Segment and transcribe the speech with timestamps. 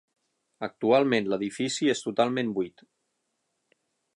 [0.67, 2.85] Actualment l'edifici és totalment buit.